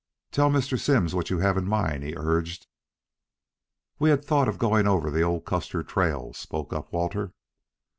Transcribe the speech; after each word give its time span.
"Tell 0.31 0.49
Mr. 0.49 0.79
Simms 0.79 1.13
what 1.13 1.29
you 1.29 1.37
have 1.41 1.57
in 1.57 1.67
mind," 1.69 2.01
he 2.03 2.15
urged. 2.17 2.65
"We 3.99 4.09
had 4.09 4.25
thought 4.25 4.47
of 4.47 4.57
going 4.57 4.87
over 4.87 5.11
the 5.11 5.21
old 5.21 5.45
Custer 5.45 5.83
trail," 5.83 6.33
spoke 6.33 6.73
up 6.73 6.91
Walter. 6.91 7.33